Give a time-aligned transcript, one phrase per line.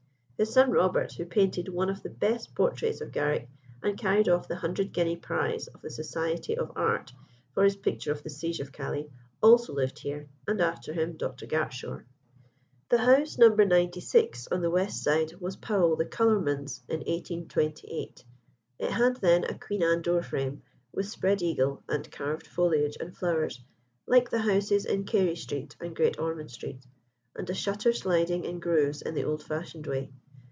[0.41, 3.47] His son Robert, who painted one of the best portraits of Garrick,
[3.83, 7.13] and carried off the hundred guinea prize of the Society of Arts
[7.53, 9.07] for his picture of the "Siege of Calais,"
[9.43, 11.45] also lived here, and, after him, Dr.
[11.45, 12.05] Gartshore.
[12.89, 13.49] The house No.
[13.49, 18.25] 96, on the west side, was Powell the colourman's in 1828;
[18.79, 23.15] it had then a Queen Anne door frame, with spread eagle and carved foliage and
[23.15, 23.61] flowers,
[24.07, 26.83] like the houses in Carey Street and Great Ormond Street,
[27.35, 30.11] and a shutter sliding in grooves in the old fashioned way.